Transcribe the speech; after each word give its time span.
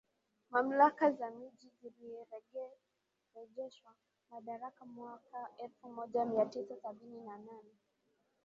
Mamlaka 0.51 1.11
za 1.11 1.31
Miji 1.31 1.71
zilirejeshewa 1.81 3.95
madaraka 4.31 4.85
mwaka 4.85 5.49
elfu 5.57 5.89
moja 5.93 6.25
mia 6.25 6.45
tisa 6.45 6.75
sabini 6.81 7.21
na 7.21 7.37
nane 7.37 7.73